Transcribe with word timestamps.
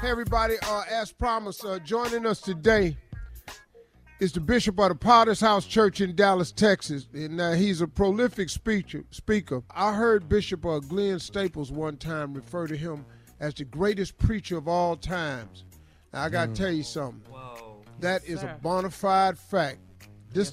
Hey, 0.00 0.10
everybody, 0.10 0.54
uh, 0.62 0.84
as 0.88 1.10
promised, 1.10 1.64
uh, 1.64 1.80
joining 1.80 2.24
us 2.24 2.40
today 2.40 2.96
is 4.20 4.30
the 4.30 4.38
Bishop 4.38 4.78
of 4.78 4.90
the 4.90 4.94
Potter's 4.94 5.40
House 5.40 5.66
Church 5.66 6.00
in 6.00 6.14
Dallas, 6.14 6.52
Texas. 6.52 7.08
And 7.14 7.40
uh, 7.40 7.52
he's 7.52 7.80
a 7.80 7.88
prolific 7.88 8.48
speaker. 8.48 9.02
speaker. 9.10 9.60
I 9.74 9.92
heard 9.92 10.28
Bishop 10.28 10.64
uh, 10.64 10.78
Glenn 10.78 11.18
Staples 11.18 11.72
one 11.72 11.96
time 11.96 12.32
refer 12.32 12.68
to 12.68 12.76
him 12.76 13.04
as 13.40 13.54
the 13.54 13.64
greatest 13.64 14.16
preacher 14.18 14.56
of 14.56 14.68
all 14.68 14.94
times. 14.94 15.64
Now, 16.12 16.22
I 16.22 16.28
got 16.28 16.50
to 16.50 16.54
tell 16.54 16.72
you 16.72 16.84
something. 16.84 17.20
Whoa! 17.32 17.78
That 17.98 18.24
is 18.24 18.44
a 18.44 18.56
bona 18.62 18.90
fide 18.90 19.36
fact. 19.36 19.78
This 20.32 20.50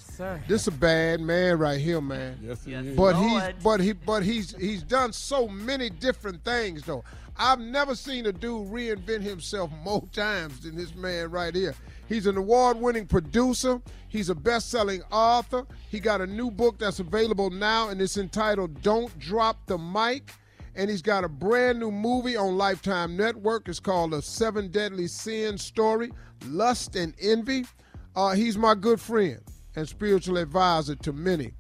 this 0.48 0.68
a 0.68 0.72
bad 0.72 1.20
man 1.20 1.60
right 1.60 1.80
here, 1.80 2.02
man. 2.02 2.40
Yes, 2.42 2.64
he 2.64 2.74
is. 2.74 2.96
But 2.96 3.16
he's 3.16 3.44
but 3.62 3.82
he 3.82 3.94
but 3.94 4.24
he's 4.24 4.56
he's 4.56 4.82
done 4.82 5.12
so 5.12 5.48
many 5.48 5.90
different 5.90 6.44
things 6.44 6.84
though. 6.84 7.04
I've 7.38 7.60
never 7.60 7.96
seen 7.96 8.26
a 8.26 8.32
dude 8.32 8.70
reinvent 8.70 9.22
himself 9.22 9.70
more 9.84 10.04
times 10.14 10.62
than 10.62 10.76
this 10.76 10.96
man 10.96 11.32
right 11.32 11.54
here. 11.54 11.76
He's 12.08 12.28
an 12.28 12.38
award-winning 12.38 13.08
producer. 13.08 13.82
He's 14.08 14.30
a 14.30 14.36
best-selling 14.36 15.02
author. 15.12 15.66
He 15.90 16.00
got 16.00 16.22
a 16.22 16.28
new 16.28 16.50
book 16.50 16.80
that's 16.80 17.00
available 17.00 17.50
now, 17.50 17.90
and 17.90 18.02
it's 18.02 18.18
entitled 18.18 18.82
"Don't 18.82 19.18
Drop 19.20 19.66
the 19.66 19.78
Mic." 19.78 20.32
And 20.78 20.90
he's 20.90 21.02
got 21.02 21.24
a 21.24 21.30
brand 21.30 21.80
new 21.80 21.92
movie 21.92 22.36
on 22.36 22.58
Lifetime 22.58 23.18
Network. 23.18 23.68
It's 23.68 23.80
called 23.80 24.14
"A 24.14 24.22
Seven 24.22 24.70
Deadly 24.70 25.08
Sins 25.08 25.64
Story: 25.64 26.12
Lust 26.48 26.96
and 26.96 27.14
Envy." 27.20 27.66
Uh, 28.16 28.34
he's 28.34 28.58
my 28.58 28.76
good 28.76 29.02
friend 29.02 29.42
and 29.76 29.88
spiritual 29.88 30.38
advisor 30.38 30.96
to 30.96 31.12
many. 31.12 31.54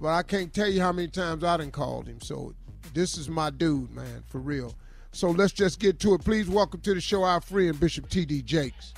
But 0.00 0.08
I 0.08 0.22
can't 0.22 0.52
tell 0.54 0.68
you 0.68 0.80
how 0.80 0.92
many 0.92 1.08
times 1.08 1.44
I 1.44 1.58
done 1.58 1.70
called 1.70 2.06
him. 2.06 2.22
So 2.22 2.54
this 2.94 3.18
is 3.18 3.28
my 3.28 3.50
dude, 3.50 3.90
man, 3.90 4.24
for 4.26 4.38
real. 4.38 4.74
So 5.12 5.30
let's 5.30 5.52
just 5.52 5.80
get 5.80 5.98
to 6.00 6.14
it. 6.14 6.24
Please 6.24 6.48
welcome 6.48 6.80
to 6.80 6.94
the 6.94 7.00
show 7.00 7.24
our 7.24 7.40
friend 7.40 7.78
Bishop 7.78 8.08
T.D. 8.08 8.42
Jakes. 8.42 8.94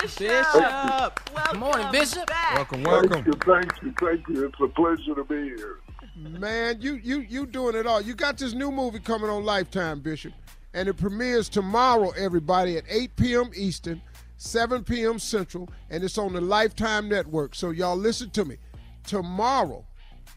Bishop. 0.00 1.20
Good 1.50 1.58
morning, 1.58 1.86
Bishop. 1.92 2.30
Welcome, 2.54 2.82
Thank 2.84 3.10
welcome. 3.10 3.26
you, 3.26 3.32
thank 3.44 3.82
you, 3.82 3.94
thank 4.00 4.28
you. 4.28 4.46
It's 4.46 4.60
a 4.60 4.68
pleasure 4.68 5.14
to 5.14 5.24
be 5.24 5.42
here. 5.54 5.80
Man, 6.16 6.80
you 6.80 6.94
you 6.94 7.20
you 7.20 7.46
doing 7.46 7.74
it 7.74 7.86
all. 7.86 8.00
You 8.00 8.14
got 8.14 8.38
this 8.38 8.52
new 8.54 8.70
movie 8.70 9.00
coming 9.00 9.28
on 9.28 9.44
Lifetime, 9.44 10.00
Bishop, 10.00 10.32
and 10.74 10.88
it 10.88 10.94
premieres 10.94 11.48
tomorrow. 11.48 12.10
Everybody 12.10 12.76
at 12.78 12.84
8 12.88 13.16
p.m. 13.16 13.50
Eastern, 13.54 14.00
7 14.36 14.84
p.m. 14.84 15.18
Central, 15.18 15.68
and 15.90 16.02
it's 16.02 16.18
on 16.18 16.32
the 16.32 16.40
Lifetime 16.40 17.08
Network. 17.08 17.54
So 17.54 17.70
y'all 17.70 17.96
listen 17.96 18.30
to 18.30 18.44
me. 18.44 18.56
Tomorrow, 19.04 19.84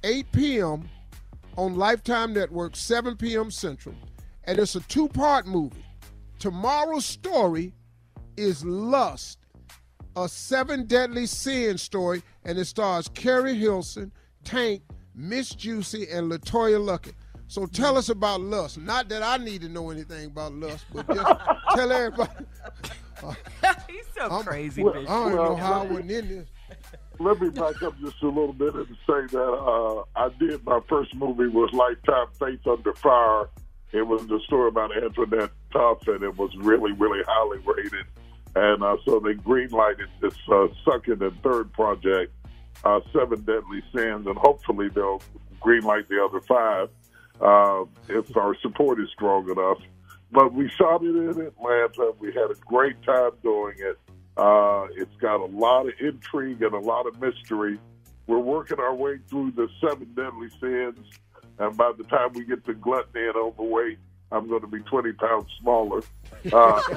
8 0.03 0.31
p.m. 0.31 0.89
on 1.57 1.75
Lifetime 1.75 2.33
Network, 2.33 2.75
7 2.75 3.15
p.m. 3.17 3.51
Central, 3.51 3.95
and 4.45 4.59
it's 4.59 4.75
a 4.75 4.79
two-part 4.81 5.47
movie. 5.47 5.85
Tomorrow's 6.39 7.05
story 7.05 7.73
is 8.37 8.63
Lust, 8.65 9.39
a 10.15 10.27
seven 10.27 10.85
deadly 10.85 11.25
sin 11.25 11.77
story, 11.77 12.21
and 12.45 12.57
it 12.57 12.65
stars 12.65 13.07
Keri 13.13 13.55
Hilson, 13.55 14.11
Tank, 14.43 14.81
Miss 15.15 15.49
Juicy, 15.55 16.07
and 16.09 16.31
LeToya 16.31 16.79
Luckett. 16.79 17.13
So 17.47 17.65
tell 17.67 17.97
us 17.97 18.09
about 18.09 18.41
Lust. 18.41 18.77
Not 18.79 19.09
that 19.09 19.21
I 19.21 19.37
need 19.37 19.61
to 19.61 19.69
know 19.69 19.91
anything 19.91 20.25
about 20.27 20.53
Lust, 20.53 20.85
but 20.93 21.07
just 21.07 21.39
tell 21.75 21.91
everybody. 21.91 22.31
He's 23.89 24.03
so 24.15 24.27
I'm- 24.29 24.43
crazy, 24.43 24.83
well, 24.83 24.93
Bishop. 24.93 25.09
I 25.09 25.13
don't 25.13 25.27
even 25.33 25.37
know 25.45 25.55
how 25.55 25.73
I 25.73 25.85
let 25.87 26.05
me- 26.05 26.15
in 26.15 26.27
this. 26.27 26.47
Let 27.19 27.39
me 27.39 27.49
back 27.49 27.81
up 27.83 27.93
just 28.01 28.21
a 28.23 28.27
little 28.27 28.53
bit 28.53 28.73
and 28.73 28.87
say 28.87 29.27
that 29.31 29.39
uh, 29.39 30.03
I 30.15 30.29
did 30.39 30.65
my 30.65 30.79
first 30.89 31.13
movie 31.13 31.47
was 31.47 31.69
Lifetime 31.71 32.25
Faith 32.39 32.65
Under 32.67 32.91
Fire. 32.95 33.47
It 33.93 34.01
was 34.01 34.25
the 34.25 34.39
story 34.47 34.69
about 34.69 34.95
Antoinette 34.95 35.51
and 35.75 36.23
it 36.23 36.37
was 36.37 36.51
really, 36.57 36.91
really 36.93 37.23
highly 37.27 37.59
rated. 37.59 38.05
And 38.55 38.83
uh, 38.83 38.97
so 39.05 39.19
they 39.19 39.33
greenlighted 39.33 40.07
this 40.19 40.35
uh, 40.51 40.67
second 40.89 41.21
and 41.21 41.41
third 41.41 41.71
project, 41.73 42.31
uh, 42.83 42.99
Seven 43.11 43.41
Deadly 43.41 43.81
Sins, 43.93 44.27
and 44.27 44.37
hopefully 44.37 44.89
they'll 44.89 45.21
greenlight 45.61 46.07
the 46.07 46.23
other 46.23 46.41
five 46.41 46.89
uh, 47.41 47.85
if 48.09 48.35
our 48.35 48.55
support 48.61 48.99
is 48.99 49.09
strong 49.13 49.49
enough. 49.49 49.79
But 50.31 50.53
we 50.53 50.69
shot 50.69 51.03
it 51.03 51.15
in 51.15 51.29
Atlanta. 51.29 52.13
We 52.19 52.27
had 52.27 52.51
a 52.51 52.55
great 52.65 53.01
time 53.03 53.31
doing 53.41 53.75
it. 53.77 53.99
Uh, 54.35 54.87
it's 54.95 55.15
got 55.17 55.39
a 55.39 55.45
lot 55.45 55.87
of 55.87 55.93
intrigue 55.99 56.61
and 56.63 56.73
a 56.73 56.79
lot 56.79 57.05
of 57.05 57.19
mystery. 57.21 57.79
We're 58.25 58.39
working 58.39 58.79
our 58.79 58.95
way 58.95 59.19
through 59.29 59.51
the 59.51 59.67
seven 59.79 60.11
deadly 60.15 60.49
sins. 60.59 60.97
And 61.59 61.77
by 61.77 61.91
the 61.97 62.03
time 62.05 62.33
we 62.33 62.45
get 62.45 62.65
to 62.65 62.73
gluttony 62.73 63.27
and 63.27 63.35
overweight, 63.35 63.97
I'm 64.31 64.47
going 64.49 64.61
to 64.61 64.67
be 64.67 64.79
20 64.79 65.11
pounds 65.13 65.45
smaller. 65.61 66.01
Uh, 66.51 66.81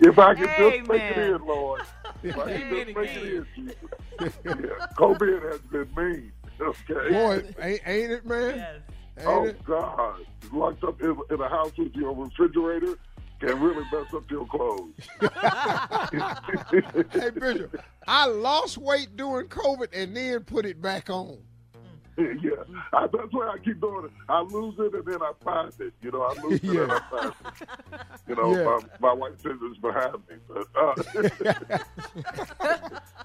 if 0.00 0.18
I 0.18 0.34
can 0.34 0.48
Hey, 0.48 0.78
just 0.78 0.88
make 0.88 1.02
it 1.02 1.16
man. 1.16 1.34
in, 1.34 1.46
Lord. 1.46 1.80
If 2.22 2.38
I 2.38 2.52
can 2.58 2.70
just 2.70 2.96
make 2.96 3.08
it 3.10 3.22
in, 3.34 3.46
Jesus. 3.56 3.76
Yeah. 4.44 4.86
COVID 4.96 5.50
has 5.50 5.60
been 5.62 5.88
mean. 5.96 6.32
Okay. 6.60 7.10
Boy, 7.12 7.42
ain't, 7.60 7.80
ain't 7.84 8.12
it, 8.12 8.24
man? 8.26 8.56
Yes. 8.56 8.80
Ain't 9.18 9.26
Oh 9.28 9.44
it? 9.44 9.64
God! 9.64 10.20
Locked 10.52 10.84
up 10.84 11.00
in, 11.02 11.16
in 11.30 11.40
a 11.40 11.48
house 11.48 11.72
with 11.76 11.92
your 11.94 12.14
refrigerator 12.14 12.96
can 13.40 13.60
really 13.60 13.84
mess 13.92 14.12
up 14.14 14.30
your 14.30 14.46
clothes. 14.46 14.92
Hey, 17.12 17.30
Bishop, 17.30 17.80
I 18.06 18.26
lost 18.26 18.78
weight 18.78 19.16
during 19.16 19.48
COVID 19.48 19.88
and 19.92 20.16
then 20.16 20.40
put 20.44 20.66
it 20.66 20.80
back 20.82 21.08
on. 21.10 21.38
yeah, 22.18 22.50
I, 22.92 23.06
that's 23.12 23.32
why 23.32 23.48
I 23.48 23.58
keep 23.64 23.80
doing 23.80 24.04
it. 24.04 24.10
I 24.28 24.40
lose 24.42 24.74
it 24.78 24.94
and 24.94 25.04
then 25.04 25.20
I 25.20 25.32
find 25.42 25.72
it. 25.80 25.92
You 26.00 26.12
know, 26.12 26.22
I 26.22 26.32
lose 26.42 26.60
it 26.62 26.70
and 26.70 26.92
I 26.92 26.98
find 27.10 27.32
it. 27.44 28.00
You 28.28 28.36
know, 28.36 28.56
Yeah. 28.56 28.64
my, 28.64 29.08
my 29.08 29.12
wife 29.14 29.32
says 29.42 29.56
it's 29.62 29.78
behind 29.78 30.14
me, 30.28 30.36
but 30.46 30.66
uh, 30.76 30.94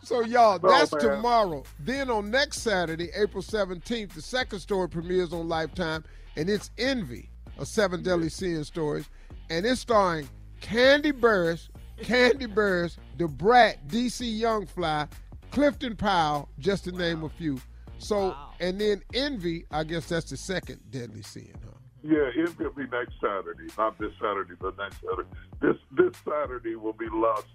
So, 0.02 0.22
y'all, 0.22 0.60
Oh, 0.64 0.68
that's 0.68 0.92
man. 0.94 1.02
tomorrow. 1.02 1.64
Then 1.80 2.10
on 2.10 2.32
next 2.32 2.62
Saturday, 2.62 3.10
April 3.16 3.44
17th, 3.44 4.14
the 4.14 4.22
second 4.22 4.60
story 4.60 4.90
premieres 4.90 5.34
on 5.34 5.48
Lifetime, 5.48 6.04
and 6.36 6.50
it's 6.50 6.72
Envy, 6.80 7.30
a 7.60 7.66
Seven 7.68 8.02
Deadly 8.02 8.30
Sin 8.30 8.64
stories. 8.64 9.08
And 9.50 9.66
it's 9.66 9.82
starring 9.82 10.30
Kandi 10.62 11.12
Burruss, 11.12 11.70
Kandi 12.02 12.54
Burruss, 12.54 12.98
Da 13.18 13.28
Brat, 13.28 13.88
DC 13.88 14.38
Young 14.38 14.66
Fly, 14.66 15.08
Clifton 15.52 15.96
Powell, 15.96 16.50
just 16.60 16.84
to 16.86 16.92
name 16.92 17.24
a 17.24 17.30
few. 17.30 17.60
So, 17.98 18.36
and 18.60 18.80
then 18.80 19.04
Envy, 19.14 19.66
I 19.72 19.84
guess 19.84 20.08
that's 20.08 20.30
the 20.30 20.38
second 20.38 20.80
Deadly 20.90 21.22
Sin, 21.22 21.54
huh? 21.66 21.72
yeah, 22.04 22.30
it 22.34 22.58
will 22.58 22.72
be 22.72 22.88
next 22.88 23.14
Saturday, 23.22 23.68
not 23.78 23.98
this 23.98 24.12
Saturday, 24.22 24.54
but 24.60 24.78
next 24.78 24.98
Saturday. 25.02 25.30
This 25.62 25.76
this 25.92 26.14
Saturday 26.24 26.76
will 26.76 26.94
be 26.94 27.08
Lust, 27.12 27.48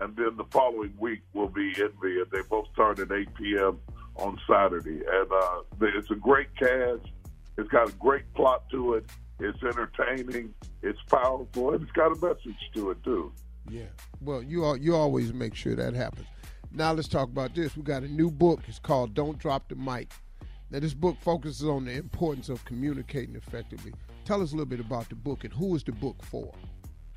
and 0.00 0.16
then 0.16 0.36
the 0.36 0.44
following 0.50 0.94
week 0.98 1.20
will 1.34 1.48
be 1.48 1.72
Envy, 1.76 2.20
and 2.20 2.30
they 2.30 2.40
both 2.48 2.68
start 2.72 2.98
at 2.98 3.12
8 3.12 3.34
p.m. 3.34 3.78
on 4.16 4.38
Saturday. 4.48 5.02
And 5.06 5.32
uh, 5.32 5.60
it's 5.80 6.10
a 6.10 6.14
great 6.14 6.48
cast. 6.56 7.06
It's 7.58 7.68
got 7.68 7.90
a 7.90 7.92
great 7.92 8.32
plot 8.34 8.64
to 8.70 8.94
it. 8.94 9.04
It's 9.42 9.62
entertaining. 9.62 10.54
It's 10.82 11.00
powerful, 11.08 11.72
and 11.72 11.82
it's 11.82 11.92
got 11.92 12.12
a 12.12 12.14
message 12.14 12.56
to 12.74 12.90
it 12.92 13.02
too. 13.02 13.32
Yeah. 13.68 13.86
Well, 14.20 14.42
you 14.42 14.64
al- 14.64 14.76
you 14.76 14.94
always 14.94 15.32
make 15.32 15.54
sure 15.54 15.74
that 15.74 15.94
happens. 15.94 16.26
Now 16.70 16.92
let's 16.92 17.08
talk 17.08 17.28
about 17.28 17.54
this. 17.54 17.76
We 17.76 17.82
got 17.82 18.02
a 18.02 18.08
new 18.08 18.30
book. 18.30 18.60
It's 18.68 18.78
called 18.78 19.14
"Don't 19.14 19.38
Drop 19.38 19.68
the 19.68 19.74
Mic." 19.74 20.12
Now 20.70 20.78
this 20.78 20.94
book 20.94 21.16
focuses 21.20 21.68
on 21.68 21.84
the 21.84 21.92
importance 21.92 22.48
of 22.48 22.64
communicating 22.64 23.34
effectively. 23.36 23.92
Tell 24.24 24.40
us 24.40 24.52
a 24.52 24.54
little 24.54 24.66
bit 24.66 24.80
about 24.80 25.08
the 25.08 25.16
book 25.16 25.44
and 25.44 25.52
who 25.52 25.74
is 25.74 25.82
the 25.82 25.92
book 25.92 26.22
for? 26.22 26.52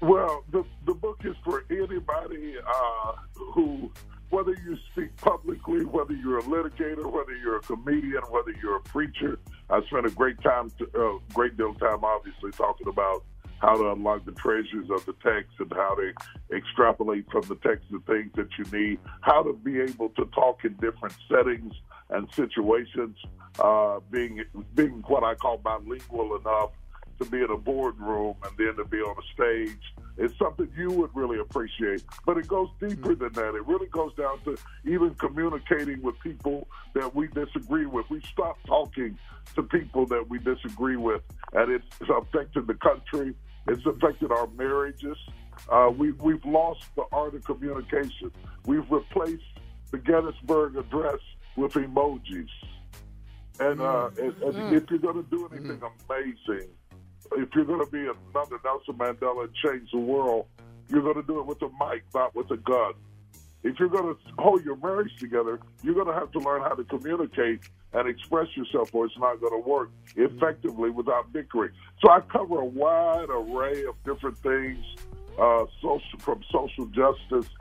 Well, 0.01 0.43
the 0.51 0.63
the 0.85 0.93
book 0.93 1.21
is 1.23 1.35
for 1.43 1.63
anybody 1.69 2.55
uh, 2.57 3.13
who, 3.53 3.91
whether 4.29 4.51
you 4.51 4.77
speak 4.91 5.15
publicly, 5.17 5.85
whether 5.85 6.13
you're 6.13 6.39
a 6.39 6.43
litigator, 6.43 7.11
whether 7.11 7.35
you're 7.35 7.57
a 7.57 7.61
comedian, 7.61 8.23
whether 8.29 8.51
you're 8.61 8.77
a 8.77 8.81
preacher. 8.81 9.39
I 9.69 9.81
spent 9.87 10.05
a 10.05 10.11
great 10.11 10.41
time, 10.41 10.71
uh, 10.97 11.13
great 11.33 11.57
deal 11.57 11.71
of 11.71 11.79
time, 11.79 12.03
obviously, 12.03 12.51
talking 12.51 12.87
about 12.87 13.23
how 13.59 13.75
to 13.75 13.91
unlock 13.91 14.25
the 14.25 14.31
treasures 14.33 14.89
of 14.89 15.05
the 15.05 15.13
text 15.23 15.51
and 15.59 15.71
how 15.73 15.95
to 15.95 16.13
extrapolate 16.55 17.25
from 17.31 17.41
the 17.47 17.55
text 17.55 17.85
the 17.89 17.99
things 18.05 18.31
that 18.35 18.49
you 18.57 18.65
need, 18.77 18.99
how 19.21 19.41
to 19.41 19.53
be 19.53 19.79
able 19.79 20.09
to 20.09 20.25
talk 20.25 20.65
in 20.65 20.73
different 20.73 21.15
settings 21.31 21.73
and 22.09 22.27
situations, 22.33 23.17
uh, 23.59 23.99
being 24.11 24.43
being 24.75 25.03
what 25.07 25.23
I 25.23 25.35
call 25.35 25.57
bilingual 25.57 26.35
enough 26.37 26.71
to 27.19 27.25
be 27.25 27.37
in 27.37 27.49
a 27.49 27.57
boardroom 27.57 28.35
and 28.43 28.57
then 28.57 28.75
to 28.75 28.85
be 28.85 28.97
on 28.97 29.15
a 29.17 29.33
stage 29.33 29.79
is 30.17 30.31
something 30.39 30.69
you 30.77 30.91
would 30.91 31.09
really 31.13 31.39
appreciate. 31.39 32.03
But 32.25 32.37
it 32.37 32.47
goes 32.47 32.69
deeper 32.79 33.15
than 33.15 33.33
that. 33.33 33.55
It 33.55 33.65
really 33.67 33.87
goes 33.87 34.13
down 34.15 34.39
to 34.45 34.57
even 34.85 35.15
communicating 35.15 36.01
with 36.01 36.19
people 36.21 36.67
that 36.93 37.13
we 37.13 37.27
disagree 37.27 37.85
with. 37.85 38.05
We 38.09 38.21
stop 38.21 38.57
talking 38.65 39.17
to 39.55 39.63
people 39.63 40.05
that 40.07 40.29
we 40.29 40.39
disagree 40.39 40.95
with, 40.95 41.21
and 41.53 41.71
it's 41.71 41.85
affected 42.09 42.67
the 42.67 42.75
country. 42.75 43.35
It's 43.67 43.85
affected 43.85 44.31
our 44.31 44.47
marriages. 44.57 45.17
Uh, 45.69 45.91
we, 45.95 46.11
we've 46.13 46.45
lost 46.45 46.83
the 46.95 47.03
art 47.11 47.35
of 47.35 47.43
communication. 47.43 48.31
We've 48.65 48.89
replaced 48.89 49.43
the 49.91 49.97
Gettysburg 49.97 50.77
Address 50.77 51.19
with 51.55 51.73
emojis. 51.73 52.47
And, 53.59 53.79
uh, 53.79 54.09
and, 54.21 54.33
and 54.43 54.75
if 54.75 54.83
you're 54.89 54.99
going 54.99 55.23
to 55.23 55.29
do 55.29 55.49
anything 55.51 55.81
amazing, 56.09 56.69
if 57.33 57.49
you're 57.55 57.65
going 57.65 57.83
to 57.83 57.91
be 57.91 57.99
another 57.99 58.59
Nelson 58.63 58.95
Mandela 58.95 59.45
and 59.45 59.53
change 59.55 59.89
the 59.91 59.99
world, 59.99 60.45
you're 60.89 61.01
going 61.01 61.15
to 61.15 61.23
do 61.23 61.39
it 61.39 61.45
with 61.45 61.61
a 61.61 61.69
mic, 61.79 62.03
not 62.13 62.35
with 62.35 62.49
a 62.51 62.57
gun. 62.57 62.93
If 63.63 63.79
you're 63.79 63.89
going 63.89 64.13
to 64.13 64.19
hold 64.37 64.63
your 64.63 64.75
marriage 64.75 65.11
together, 65.19 65.59
you're 65.81 65.95
going 65.95 66.07
to 66.07 66.13
have 66.13 66.31
to 66.33 66.39
learn 66.39 66.61
how 66.61 66.75
to 66.75 66.83
communicate 66.83 67.61
and 67.93 68.07
express 68.07 68.47
yourself, 68.55 68.93
or 68.93 69.05
it's 69.05 69.17
not 69.17 69.39
going 69.41 69.53
to 69.53 69.67
work 69.67 69.89
effectively 70.15 70.89
without 70.89 71.31
bickering. 71.33 71.71
So 72.03 72.11
I 72.11 72.19
cover 72.21 72.59
a 72.59 72.65
wide 72.65 73.29
array 73.29 73.85
of 73.85 73.95
different 74.03 74.37
things, 74.39 74.85
uh, 75.39 75.65
social 75.81 76.19
from 76.19 76.43
social 76.51 76.85
justice 76.87 77.51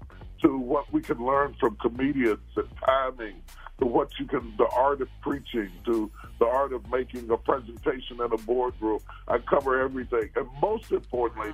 to 0.43 0.59
what 0.59 0.93
we 0.93 1.01
can 1.01 1.25
learn 1.25 1.55
from 1.59 1.77
comedians 1.77 2.41
and 2.57 2.69
timing 2.85 3.43
to 3.79 3.87
what 3.87 4.11
you 4.19 4.27
can, 4.27 4.55
the 4.57 4.69
art 4.75 5.01
of 5.01 5.09
preaching, 5.21 5.71
to 5.85 6.11
the 6.39 6.47
art 6.47 6.73
of 6.73 6.89
making 6.91 7.31
a 7.31 7.37
presentation 7.37 8.21
in 8.21 8.33
a 8.33 8.39
boardroom. 8.39 9.01
I 9.27 9.39
cover 9.39 9.81
everything. 9.81 10.31
And 10.37 10.49
most 10.63 10.93
importantly, 10.93 11.53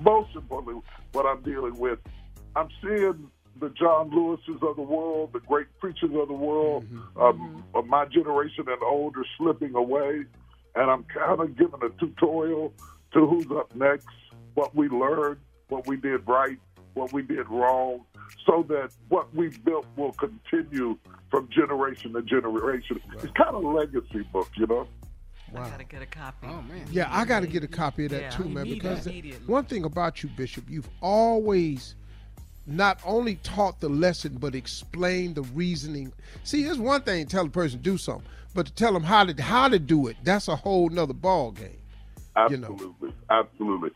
most 0.00 0.34
importantly, 0.34 0.80
what 1.12 1.26
I'm 1.26 1.42
dealing 1.42 1.78
with, 1.78 1.98
I'm 2.56 2.68
seeing 2.82 3.30
the 3.60 3.68
John 3.70 4.10
Lewises 4.10 4.62
of 4.62 4.76
the 4.76 4.82
world, 4.82 5.32
the 5.32 5.40
great 5.40 5.66
preachers 5.78 6.10
of 6.14 6.28
the 6.28 6.34
world, 6.34 6.84
mm-hmm. 6.84 7.20
um, 7.20 7.64
of 7.74 7.86
my 7.86 8.06
generation 8.06 8.64
and 8.66 8.82
older 8.82 9.24
slipping 9.36 9.74
away. 9.74 10.24
And 10.74 10.90
I'm 10.90 11.04
kind 11.04 11.40
of 11.40 11.56
giving 11.56 11.80
a 11.82 11.90
tutorial 11.98 12.72
to 13.12 13.26
who's 13.26 13.50
up 13.50 13.74
next, 13.74 14.06
what 14.54 14.74
we 14.74 14.88
learned, 14.88 15.40
what 15.68 15.86
we 15.86 15.96
did 15.96 16.26
right, 16.26 16.58
what 16.94 17.12
we 17.12 17.22
did 17.22 17.48
wrong, 17.48 18.04
so 18.46 18.64
that 18.68 18.90
what 19.08 19.34
we 19.34 19.48
built 19.48 19.86
will 19.96 20.12
continue 20.12 20.96
from 21.30 21.48
generation 21.50 22.12
to 22.12 22.22
generation. 22.22 23.00
It's 23.14 23.32
kind 23.36 23.54
of 23.54 23.64
a 23.64 23.68
legacy 23.68 24.22
book, 24.32 24.48
you 24.56 24.66
know? 24.66 24.86
I 25.54 25.68
gotta 25.68 25.84
get 25.84 26.02
a 26.02 26.06
copy. 26.06 26.46
Oh 26.48 26.62
man. 26.62 26.86
Yeah, 26.92 27.08
I 27.10 27.24
got 27.24 27.40
to 27.40 27.48
get 27.48 27.64
a 27.64 27.68
copy 27.68 28.04
of 28.04 28.12
that 28.12 28.22
Yeah, 28.22 28.30
too, 28.30 28.44
man. 28.44 28.64
Because 28.68 29.04
that 29.04 29.10
the- 29.10 29.18
immediately. 29.18 29.46
one 29.46 29.64
thing 29.64 29.84
about 29.84 30.22
you, 30.22 30.28
Bishop, 30.36 30.64
you've 30.68 30.88
always 31.00 31.96
not 32.66 33.00
only 33.04 33.34
taught 33.36 33.80
the 33.80 33.88
lesson 33.88 34.36
but 34.38 34.54
explained 34.54 35.34
the 35.34 35.42
reasoning. 35.42 36.12
See, 36.44 36.62
it's 36.64 36.78
one 36.78 37.02
thing 37.02 37.24
to 37.26 37.30
tell 37.30 37.46
a 37.46 37.48
person 37.50 37.78
to 37.78 37.82
do 37.82 37.98
something, 37.98 38.28
but 38.54 38.66
to 38.66 38.72
tell 38.72 38.92
them 38.92 39.02
how 39.02 39.24
to 39.24 39.42
how 39.42 39.68
to 39.68 39.80
do 39.80 40.06
it, 40.06 40.16
that's 40.22 40.46
a 40.46 40.54
whole 40.54 40.88
nother 40.88 41.14
ball 41.14 41.50
game. 41.50 41.78
You 42.48 42.56
know. 42.58 42.94
Absolutely. 43.28 43.90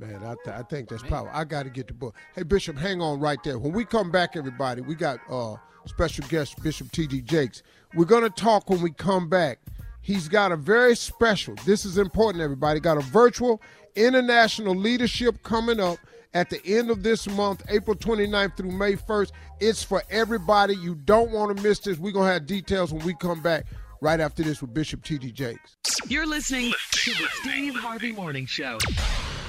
Absolutely. 0.00 0.20
Man, 0.20 0.30
I, 0.30 0.44
th- 0.44 0.56
I 0.56 0.62
think 0.62 0.88
that's 0.88 1.02
power. 1.02 1.30
I 1.32 1.44
got 1.44 1.64
to 1.64 1.70
get 1.70 1.88
the 1.88 1.94
book. 1.94 2.16
Hey, 2.34 2.42
Bishop, 2.42 2.78
hang 2.78 3.00
on 3.00 3.20
right 3.20 3.38
there. 3.42 3.58
When 3.58 3.72
we 3.72 3.84
come 3.84 4.10
back, 4.10 4.36
everybody, 4.36 4.80
we 4.80 4.94
got 4.94 5.18
uh, 5.28 5.56
special 5.86 6.26
guest 6.28 6.62
Bishop 6.62 6.90
T.D. 6.92 7.22
Jakes. 7.22 7.62
We're 7.94 8.04
going 8.04 8.22
to 8.22 8.30
talk 8.30 8.70
when 8.70 8.80
we 8.80 8.90
come 8.90 9.28
back. 9.28 9.58
He's 10.00 10.28
got 10.28 10.52
a 10.52 10.56
very 10.56 10.96
special, 10.96 11.54
this 11.66 11.84
is 11.84 11.98
important, 11.98 12.42
everybody, 12.42 12.80
got 12.80 12.96
a 12.96 13.00
virtual 13.00 13.60
international 13.94 14.74
leadership 14.74 15.42
coming 15.42 15.80
up 15.80 15.98
at 16.34 16.48
the 16.50 16.64
end 16.64 16.90
of 16.90 17.02
this 17.02 17.28
month, 17.28 17.62
April 17.68 17.96
29th 17.96 18.56
through 18.56 18.70
May 18.70 18.94
1st. 18.94 19.32
It's 19.60 19.82
for 19.82 20.02
everybody. 20.10 20.76
You 20.76 20.94
don't 20.94 21.30
want 21.30 21.54
to 21.56 21.62
miss 21.62 21.80
this. 21.80 21.98
We're 21.98 22.12
going 22.12 22.28
to 22.28 22.32
have 22.32 22.46
details 22.46 22.92
when 22.92 23.04
we 23.04 23.14
come 23.14 23.42
back 23.42 23.66
right 24.00 24.20
after 24.20 24.42
this 24.42 24.60
with 24.60 24.72
Bishop 24.72 25.02
T.D. 25.02 25.32
Jakes. 25.32 25.76
You're 26.06 26.26
listening 26.26 26.72
to 26.92 27.10
the 27.10 27.28
Steve 27.40 27.74
Harvey 27.74 28.12
Morning 28.12 28.46
Show. 28.46 28.78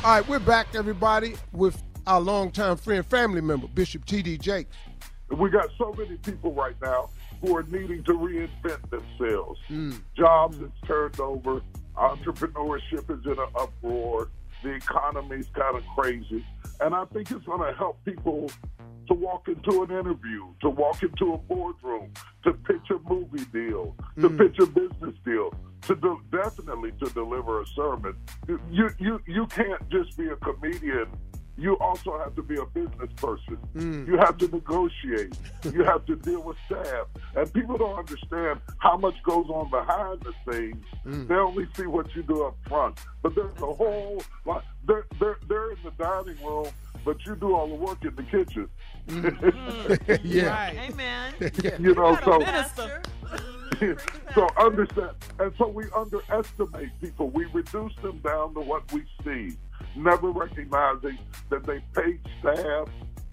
All 0.01 0.11
right, 0.11 0.25
we're 0.29 0.39
back, 0.39 0.75
everybody, 0.75 1.35
with 1.51 1.83
our 2.07 2.21
longtime 2.21 2.77
friend, 2.77 3.05
family 3.05 3.41
member, 3.41 3.67
Bishop 3.67 4.05
T.D. 4.05 4.37
Jakes. 4.37 4.73
We 5.37 5.49
got 5.49 5.67
so 5.77 5.93
many 5.97 6.15
people 6.15 6.53
right 6.53 6.75
now 6.81 7.09
who 7.41 7.57
are 7.57 7.63
needing 7.63 8.05
to 8.05 8.13
reinvent 8.13 8.89
themselves. 8.89 9.59
Hmm. 9.67 9.91
Jobs 10.15 10.57
is 10.59 10.71
turned 10.87 11.19
over. 11.19 11.61
Entrepreneurship 11.97 13.11
is 13.11 13.25
in 13.25 13.31
an 13.39 13.49
uproar. 13.59 14.29
The 14.63 14.69
economy's 14.69 15.49
kind 15.53 15.75
of 15.75 15.83
crazy. 15.97 16.45
And 16.79 16.95
I 16.95 17.03
think 17.03 17.29
it's 17.31 17.45
going 17.45 17.69
to 17.69 17.77
help 17.77 17.99
people 18.05 18.49
to 19.09 19.15
walk 19.15 19.47
into 19.47 19.83
an 19.83 19.91
interview, 19.91 20.45
to 20.61 20.69
walk 20.69 21.01
into 21.03 21.33
a 21.33 21.37
boardroom, 21.37 22.13
to 22.43 22.53
pitch 22.53 22.89
a 22.91 23.09
movie 23.11 23.45
deal, 23.51 23.95
to 24.21 24.29
pitch 24.29 24.57
a 24.59 24.65
business 24.67 25.15
deal, 25.25 25.51
to 25.81 25.95
do, 25.95 26.21
definitely 26.31 26.91
to 27.03 27.11
deliver 27.13 27.61
a 27.61 27.65
sermon. 27.67 28.15
You, 28.71 28.89
you, 28.99 29.19
you 29.27 29.47
can't 29.47 29.89
just 29.89 30.15
be 30.15 30.27
a 30.27 30.35
comedian 30.37 31.07
you 31.59 31.77
also 31.79 32.17
have 32.17 32.35
to 32.35 32.41
be 32.41 32.55
a 32.55 32.65
business 32.67 33.11
person. 33.17 33.57
Mm. 33.75 34.07
You 34.07 34.17
have 34.17 34.37
to 34.37 34.47
negotiate. 34.47 35.37
you 35.65 35.83
have 35.83 36.05
to 36.05 36.15
deal 36.15 36.41
with 36.41 36.57
staff. 36.65 37.07
And 37.35 37.53
people 37.53 37.77
don't 37.77 37.99
understand 37.99 38.61
how 38.77 38.95
much 38.97 39.21
goes 39.23 39.47
on 39.49 39.69
behind 39.69 40.21
the 40.21 40.33
scenes. 40.47 40.85
Mm. 41.05 41.27
They 41.27 41.35
only 41.35 41.67
see 41.75 41.85
what 41.85 42.15
you 42.15 42.23
do 42.23 42.45
up 42.45 42.55
front. 42.67 42.99
But 43.21 43.35
there's 43.35 43.61
a 43.61 43.73
whole 43.73 44.23
lot. 44.45 44.63
They're, 44.87 45.05
they're, 45.19 45.37
they're 45.49 45.71
in 45.71 45.77
the 45.83 45.91
dining 45.91 46.41
room, 46.45 46.67
but 47.05 47.25
you 47.25 47.35
do 47.35 47.55
all 47.55 47.67
the 47.67 47.75
work 47.75 48.03
in 48.03 48.15
the 48.15 48.23
kitchen. 48.23 48.69
Mm-hmm. 49.07 50.15
yeah. 50.27 50.49
Right. 50.49 50.77
Amen. 50.89 51.33
you 51.79 51.95
know, 51.95 52.17
so 52.23 52.39
so 54.35 54.47
understand, 54.57 55.11
and 55.39 55.53
so 55.57 55.67
we 55.67 55.85
underestimate 55.95 56.89
people. 56.99 57.29
We 57.29 57.45
reduce 57.45 57.95
them 58.01 58.19
down 58.19 58.53
to 58.55 58.61
what 58.61 58.91
we 58.91 59.03
see, 59.23 59.55
never 59.95 60.31
recognizing 60.31 61.17
that 61.49 61.65
they 61.65 61.81
paid 61.95 62.19
staff, 62.41 62.89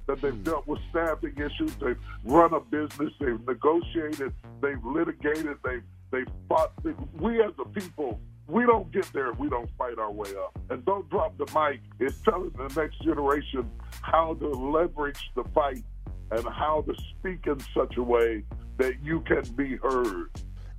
that 0.06 0.20
they've 0.22 0.32
mm. 0.32 0.44
dealt 0.44 0.66
with 0.66 0.80
staffing 0.90 1.34
issues, 1.36 1.74
they've 1.76 1.98
run 2.24 2.54
a 2.54 2.60
business, 2.60 3.12
they've 3.18 3.44
negotiated, 3.46 4.32
they've 4.60 4.84
litigated, 4.84 5.56
they've 5.64 5.82
they've 6.10 6.28
fought. 6.48 6.72
We 7.18 7.42
as 7.42 7.52
a 7.58 7.68
people, 7.68 8.20
we 8.48 8.64
don't 8.64 8.90
get 8.92 9.10
there 9.12 9.30
if 9.30 9.38
we 9.38 9.48
don't 9.48 9.68
fight 9.76 9.98
our 9.98 10.12
way 10.12 10.30
up. 10.30 10.58
And 10.70 10.84
don't 10.84 11.08
drop 11.10 11.36
the 11.38 11.46
mic. 11.58 11.80
It's 11.98 12.20
telling 12.22 12.50
the 12.50 12.68
next 12.80 13.02
generation 13.02 13.70
how 14.02 14.34
to 14.34 14.48
leverage 14.48 15.30
the 15.34 15.44
fight 15.54 15.84
and 16.30 16.44
how 16.46 16.84
to 16.86 16.94
speak 17.10 17.46
in 17.46 17.58
such 17.74 17.96
a 17.96 18.02
way 18.02 18.44
that 18.78 18.94
you 19.02 19.20
can 19.20 19.42
be 19.56 19.76
heard. 19.76 20.30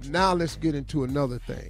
Now 0.09 0.33
let's 0.33 0.55
get 0.55 0.75
into 0.75 1.03
another 1.03 1.39
thing. 1.39 1.69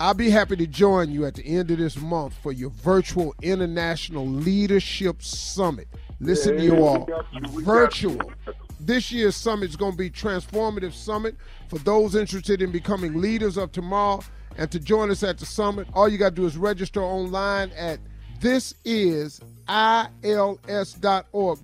I'll 0.00 0.14
be 0.14 0.30
happy 0.30 0.56
to 0.56 0.66
join 0.66 1.10
you 1.10 1.26
at 1.26 1.34
the 1.34 1.44
end 1.44 1.70
of 1.70 1.78
this 1.78 1.96
month 1.96 2.34
for 2.34 2.52
your 2.52 2.70
virtual 2.70 3.34
International 3.42 4.26
Leadership 4.26 5.22
Summit. 5.22 5.88
Listen 6.20 6.56
to 6.56 6.62
you 6.62 6.84
all. 6.84 7.08
you, 7.32 7.62
Virtual. 7.62 8.14
you. 8.46 8.54
This 8.80 9.10
year's 9.10 9.34
summit 9.34 9.70
is 9.70 9.76
going 9.76 9.92
to 9.92 9.98
be 9.98 10.08
transformative 10.08 10.92
summit 10.92 11.36
for 11.68 11.78
those 11.80 12.14
interested 12.14 12.62
in 12.62 12.70
becoming 12.70 13.20
leaders 13.20 13.56
of 13.56 13.72
tomorrow. 13.72 14.20
And 14.58 14.70
to 14.72 14.78
join 14.80 15.10
us 15.10 15.22
at 15.22 15.38
the 15.38 15.46
summit, 15.46 15.86
all 15.94 16.08
you 16.08 16.18
got 16.18 16.30
to 16.30 16.34
do 16.34 16.44
is 16.44 16.56
register 16.56 17.00
online 17.00 17.70
at 17.76 18.00
thisisils.org. 18.40 19.40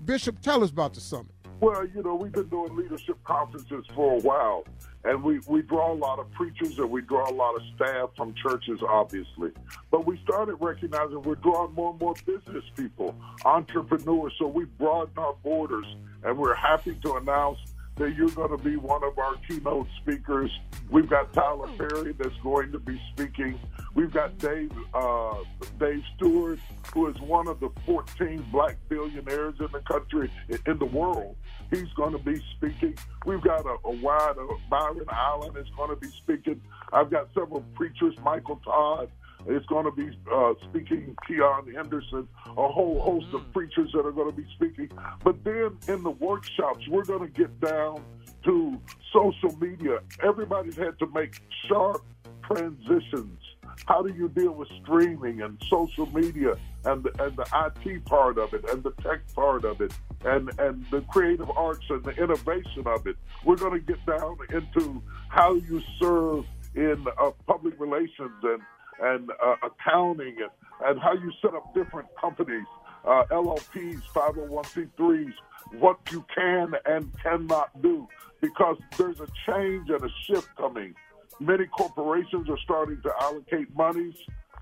Bishop, 0.06 0.40
tell 0.40 0.62
us 0.62 0.70
about 0.70 0.94
the 0.94 1.00
summit. 1.00 1.32
Well, 1.60 1.86
you 1.86 2.02
know, 2.02 2.14
we've 2.14 2.32
been 2.32 2.48
doing 2.48 2.76
leadership 2.76 3.22
conferences 3.24 3.84
for 3.94 4.14
a 4.18 4.20
while, 4.20 4.64
and 5.04 5.22
we, 5.24 5.40
we 5.48 5.62
draw 5.62 5.92
a 5.92 5.94
lot 5.94 6.18
of 6.18 6.30
preachers 6.32 6.78
and 6.78 6.90
we 6.90 7.00
draw 7.02 7.28
a 7.28 7.32
lot 7.32 7.56
of 7.56 7.62
staff 7.74 8.10
from 8.16 8.34
churches, 8.34 8.80
obviously. 8.86 9.50
But 9.90 10.06
we 10.06 10.20
started 10.22 10.56
recognizing 10.56 11.22
we're 11.22 11.36
drawing 11.36 11.72
more 11.74 11.90
and 11.92 12.00
more 12.00 12.14
business 12.26 12.64
people, 12.76 13.14
entrepreneurs, 13.44 14.34
so 14.38 14.46
we 14.46 14.66
broadened 14.66 15.18
our 15.18 15.34
borders, 15.42 15.86
and 16.22 16.38
we're 16.38 16.54
happy 16.54 16.94
to 17.02 17.14
announce 17.14 17.58
that 17.96 18.14
you're 18.16 18.30
going 18.30 18.50
to 18.50 18.62
be 18.62 18.76
one 18.76 19.04
of 19.04 19.18
our 19.18 19.34
keynote 19.48 19.86
speakers. 20.00 20.50
We've 20.90 21.08
got 21.08 21.32
Tyler 21.32 21.68
Perry 21.78 22.12
that's 22.12 22.36
going 22.42 22.72
to 22.72 22.78
be 22.78 23.00
speaking. 23.12 23.58
We've 23.94 24.12
got 24.12 24.36
Dave 24.38 24.72
uh, 24.92 25.36
Dave 25.78 26.02
Steward, 26.16 26.60
who 26.92 27.06
is 27.06 27.20
one 27.20 27.46
of 27.46 27.60
the 27.60 27.70
14 27.86 28.44
black 28.50 28.76
billionaires 28.88 29.54
in 29.60 29.68
the 29.72 29.80
country, 29.80 30.30
in 30.66 30.78
the 30.78 30.86
world. 30.86 31.36
He's 31.70 31.92
going 31.96 32.12
to 32.12 32.18
be 32.18 32.42
speaking. 32.56 32.96
We've 33.24 33.42
got 33.42 33.64
a, 33.64 33.76
a 33.84 33.90
wide, 33.90 34.34
uh, 34.38 34.54
Byron 34.68 35.06
Allen 35.10 35.56
is 35.56 35.68
going 35.76 35.90
to 35.90 35.96
be 35.96 36.08
speaking. 36.08 36.60
I've 36.92 37.10
got 37.10 37.28
several 37.34 37.62
preachers, 37.74 38.14
Michael 38.22 38.60
Todd 38.64 39.08
is 39.46 39.64
going 39.66 39.84
to 39.84 39.92
be 39.92 40.16
uh, 40.32 40.54
speaking, 40.68 41.16
Keion 41.28 41.74
Henderson, 41.74 42.28
a 42.46 42.68
whole 42.68 43.00
host 43.00 43.26
of 43.34 43.52
preachers 43.52 43.90
that 43.92 44.06
are 44.06 44.12
going 44.12 44.30
to 44.30 44.36
be 44.36 44.46
speaking. 44.54 44.90
But 45.22 45.44
then 45.44 45.76
in 45.88 46.02
the 46.02 46.10
workshops, 46.10 46.86
we're 46.88 47.04
going 47.04 47.30
to 47.30 47.40
get 47.40 47.60
down 47.60 48.02
to 48.44 48.80
social 49.12 49.56
media. 49.58 49.98
Everybody's 50.22 50.76
had 50.76 50.98
to 50.98 51.06
make 51.14 51.40
sharp 51.68 52.04
transitions. 52.42 53.38
How 53.86 54.02
do 54.02 54.14
you 54.14 54.28
deal 54.28 54.52
with 54.52 54.68
streaming 54.82 55.42
and 55.42 55.60
social 55.68 56.06
media 56.06 56.56
and 56.84 57.02
the, 57.02 57.24
and 57.24 57.36
the 57.36 57.46
IT 57.84 58.04
part 58.04 58.38
of 58.38 58.54
it 58.54 58.68
and 58.70 58.82
the 58.82 58.92
tech 59.02 59.20
part 59.34 59.64
of 59.64 59.80
it 59.80 59.92
and, 60.24 60.50
and 60.60 60.84
the 60.90 61.00
creative 61.02 61.50
arts 61.56 61.84
and 61.90 62.04
the 62.04 62.12
innovation 62.12 62.86
of 62.86 63.06
it? 63.06 63.16
We're 63.44 63.56
going 63.56 63.72
to 63.72 63.80
get 63.80 64.04
down 64.06 64.36
into 64.50 65.02
how 65.28 65.54
you 65.54 65.82
serve 66.00 66.44
in 66.74 67.04
uh, 67.20 67.30
public 67.46 67.78
relations 67.78 68.32
and 68.42 68.60
and 69.00 69.30
uh, 69.30 69.56
accounting 69.62 70.36
and, 70.40 70.50
and 70.88 71.00
how 71.00 71.12
you 71.12 71.32
set 71.40 71.54
up 71.54 71.74
different 71.74 72.08
companies, 72.20 72.66
uh, 73.04 73.24
LLPs, 73.30 74.02
501c3s, 74.14 75.32
what 75.78 75.98
you 76.10 76.24
can 76.34 76.72
and 76.86 77.10
cannot 77.22 77.82
do, 77.82 78.06
because 78.40 78.76
there's 78.96 79.20
a 79.20 79.28
change 79.48 79.88
and 79.90 80.02
a 80.02 80.10
shift 80.26 80.48
coming. 80.56 80.94
Many 81.40 81.66
corporations 81.66 82.48
are 82.48 82.58
starting 82.58 83.00
to 83.02 83.12
allocate 83.20 83.74
monies 83.74 84.14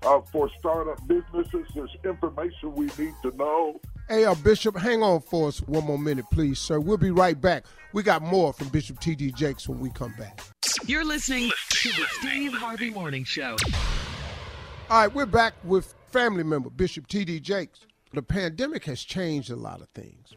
uh, 0.03 0.21
for 0.21 0.49
startup 0.59 1.05
businesses. 1.07 1.67
There's 1.75 1.95
information 2.03 2.73
we 2.75 2.85
need 2.97 3.13
to 3.21 3.31
know. 3.35 3.79
Hey, 4.09 4.25
uh, 4.25 4.35
Bishop, 4.35 4.77
hang 4.77 5.01
on 5.01 5.21
for 5.21 5.47
us 5.47 5.59
one 5.61 5.85
more 5.85 5.99
minute, 5.99 6.25
please, 6.31 6.59
sir. 6.59 6.79
We'll 6.79 6.97
be 6.97 7.11
right 7.11 7.39
back. 7.39 7.65
We 7.93 8.03
got 8.03 8.21
more 8.21 8.51
from 8.51 8.69
Bishop 8.69 8.99
T.D. 8.99 9.31
Jakes 9.31 9.69
when 9.69 9.79
we 9.79 9.89
come 9.91 10.13
back. 10.17 10.41
You're 10.85 11.05
listening 11.05 11.51
to 11.69 11.89
the 11.89 12.05
Steve 12.19 12.53
Harvey 12.53 12.89
Morning 12.89 13.23
Show. 13.23 13.55
All 14.89 14.99
right, 14.99 15.13
we're 15.13 15.25
back 15.25 15.53
with 15.63 15.95
family 16.11 16.43
member 16.43 16.69
Bishop 16.69 17.07
T.D. 17.07 17.39
Jakes. 17.39 17.79
The 18.13 18.21
pandemic 18.21 18.85
has 18.85 19.01
changed 19.01 19.49
a 19.49 19.55
lot 19.55 19.81
of 19.81 19.89
things. 19.89 20.35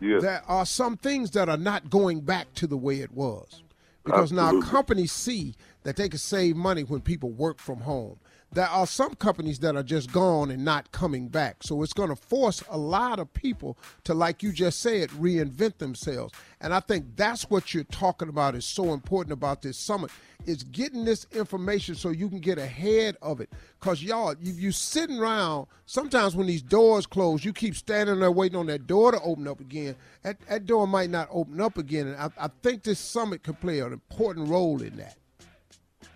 Yes. 0.00 0.22
There 0.22 0.42
are 0.46 0.64
some 0.64 0.96
things 0.96 1.32
that 1.32 1.48
are 1.48 1.56
not 1.58 1.90
going 1.90 2.20
back 2.20 2.54
to 2.54 2.66
the 2.66 2.76
way 2.76 3.00
it 3.00 3.12
was 3.12 3.62
because 4.04 4.32
now 4.32 4.60
companies 4.62 5.12
see 5.12 5.56
that 5.82 5.96
they 5.96 6.08
can 6.08 6.18
save 6.18 6.56
money 6.56 6.84
when 6.84 7.00
people 7.00 7.30
work 7.30 7.58
from 7.58 7.80
home. 7.80 8.18
There 8.50 8.66
are 8.66 8.86
some 8.86 9.14
companies 9.14 9.58
that 9.58 9.76
are 9.76 9.82
just 9.82 10.10
gone 10.10 10.50
and 10.50 10.64
not 10.64 10.90
coming 10.90 11.28
back. 11.28 11.62
So 11.62 11.82
it's 11.82 11.92
going 11.92 12.08
to 12.08 12.16
force 12.16 12.62
a 12.70 12.78
lot 12.78 13.18
of 13.18 13.32
people 13.34 13.76
to, 14.04 14.14
like 14.14 14.42
you 14.42 14.52
just 14.52 14.80
said, 14.80 15.10
reinvent 15.10 15.78
themselves. 15.78 16.32
And 16.60 16.72
I 16.72 16.80
think 16.80 17.16
that's 17.16 17.50
what 17.50 17.74
you're 17.74 17.84
talking 17.84 18.28
about 18.28 18.54
is 18.54 18.64
so 18.64 18.94
important 18.94 19.32
about 19.32 19.62
this 19.62 19.76
summit 19.76 20.10
is 20.46 20.62
getting 20.62 21.04
this 21.04 21.26
information 21.32 21.94
so 21.94 22.08
you 22.08 22.28
can 22.28 22.40
get 22.40 22.58
ahead 22.58 23.16
of 23.20 23.40
it. 23.40 23.50
Cause 23.80 24.02
y'all, 24.02 24.34
you 24.40 24.52
you 24.52 24.72
sitting 24.72 25.18
around. 25.18 25.66
Sometimes 25.86 26.34
when 26.34 26.46
these 26.46 26.62
doors 26.62 27.06
close, 27.06 27.44
you 27.44 27.52
keep 27.52 27.76
standing 27.76 28.18
there 28.20 28.30
waiting 28.30 28.58
on 28.58 28.66
that 28.66 28.86
door 28.86 29.12
to 29.12 29.20
open 29.20 29.46
up 29.46 29.60
again. 29.60 29.94
That 30.22 30.40
that 30.48 30.66
door 30.66 30.86
might 30.86 31.10
not 31.10 31.28
open 31.30 31.60
up 31.60 31.76
again, 31.76 32.08
and 32.08 32.16
I, 32.16 32.30
I 32.38 32.48
think 32.62 32.82
this 32.82 32.98
summit 32.98 33.42
could 33.42 33.60
play 33.60 33.80
an 33.80 33.92
important 33.92 34.48
role 34.48 34.82
in 34.82 34.96
that. 34.96 35.16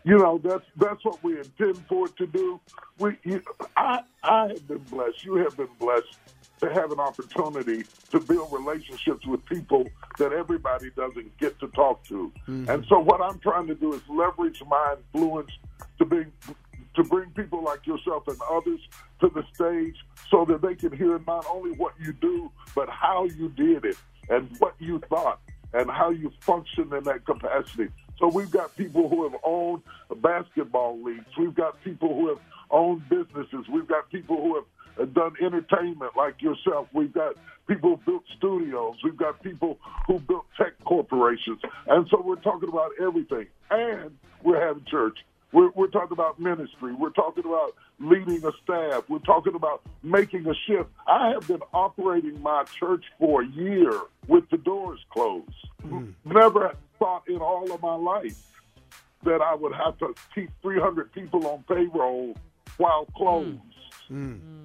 You 0.04 0.18
know, 0.18 0.40
that's 0.42 0.64
that's 0.76 1.04
what 1.04 1.22
we 1.22 1.38
intend 1.38 1.78
for 1.86 2.06
it 2.06 2.16
to 2.16 2.26
do. 2.26 2.60
We, 2.98 3.16
you, 3.22 3.42
I, 3.76 4.00
I 4.24 4.48
have 4.48 4.66
been 4.66 4.78
blessed. 4.78 5.24
You 5.24 5.36
have 5.36 5.56
been 5.56 5.68
blessed 5.78 6.18
to 6.58 6.72
have 6.72 6.90
an 6.90 6.98
opportunity 6.98 7.84
to 8.10 8.20
build 8.20 8.52
relationships 8.52 9.24
with 9.26 9.44
people 9.46 9.88
that 10.18 10.32
everybody 10.32 10.90
doesn't 10.96 11.36
get 11.38 11.58
to 11.60 11.68
talk 11.68 12.04
to. 12.04 12.32
Mm-hmm. 12.48 12.68
And 12.68 12.84
so, 12.88 12.98
what 12.98 13.20
I'm 13.20 13.38
trying 13.38 13.68
to 13.68 13.76
do 13.76 13.92
is 13.92 14.00
leverage 14.08 14.60
my 14.66 14.96
influence 15.14 15.50
to 15.98 16.04
bring 16.04 16.32
to 16.94 17.04
bring 17.04 17.30
people 17.30 17.62
like 17.62 17.86
yourself 17.86 18.26
and 18.26 18.38
others 18.50 18.80
to 19.20 19.28
the 19.28 19.44
stage, 19.54 19.96
so 20.30 20.44
that 20.46 20.62
they 20.62 20.74
can 20.74 20.96
hear 20.96 21.20
not 21.28 21.46
only 21.48 21.70
what 21.72 21.94
you 22.00 22.12
do, 22.14 22.50
but 22.74 22.88
how 22.88 23.24
you 23.24 23.48
did 23.50 23.84
it 23.84 23.96
and 24.28 24.50
what 24.58 24.74
you 24.80 25.00
thought 25.08 25.40
and 25.74 25.90
how 25.90 26.10
you 26.10 26.30
function 26.40 26.92
in 26.92 27.04
that 27.04 27.24
capacity. 27.24 27.88
So 28.18 28.28
we've 28.28 28.50
got 28.50 28.76
people 28.76 29.08
who 29.08 29.28
have 29.28 29.40
owned 29.44 29.82
basketball 30.16 31.02
leagues. 31.02 31.26
We've 31.38 31.54
got 31.54 31.82
people 31.82 32.14
who 32.14 32.28
have 32.28 32.38
owned 32.70 33.08
businesses. 33.08 33.66
We've 33.72 33.86
got 33.86 34.10
people 34.10 34.36
who 34.36 34.54
have 34.56 34.64
uh, 35.00 35.04
done 35.06 35.34
entertainment 35.40 36.12
like 36.16 36.40
yourself. 36.42 36.88
We've 36.92 37.12
got 37.12 37.34
people 37.66 37.96
who 37.96 38.12
built 38.12 38.24
studios. 38.36 38.96
We've 39.02 39.16
got 39.16 39.42
people 39.42 39.78
who 40.06 40.18
built 40.20 40.46
tech 40.56 40.72
corporations. 40.84 41.60
And 41.86 42.06
so 42.10 42.22
we're 42.24 42.36
talking 42.36 42.68
about 42.68 42.92
everything. 43.00 43.46
And 43.70 44.16
we're 44.42 44.64
having 44.64 44.84
church. 44.90 45.18
We're, 45.52 45.70
we're 45.70 45.88
talking 45.88 46.12
about 46.12 46.40
ministry. 46.40 46.94
We're 46.94 47.10
talking 47.10 47.44
about 47.44 47.74
leading 48.00 48.44
a 48.44 48.52
staff. 48.64 49.04
We're 49.08 49.18
talking 49.18 49.54
about 49.54 49.82
making 50.02 50.46
a 50.46 50.54
shift. 50.66 50.88
I 51.06 51.30
have 51.30 51.46
been 51.46 51.60
operating 51.74 52.40
my 52.40 52.64
church 52.78 53.04
for 53.18 53.42
a 53.42 53.46
year 53.46 53.92
with 54.28 54.48
the 54.50 54.56
doors 54.56 55.00
closed. 55.10 55.50
Mm. 55.86 56.14
Never 56.24 56.74
thought 57.02 57.24
in 57.28 57.38
all 57.38 57.72
of 57.72 57.82
my 57.82 57.96
life 57.96 58.40
that 59.24 59.40
I 59.42 59.54
would 59.54 59.74
have 59.74 59.98
to 59.98 60.14
keep 60.34 60.50
300 60.62 61.12
people 61.12 61.46
on 61.46 61.64
payroll 61.68 62.36
while 62.76 63.06
closed. 63.16 63.58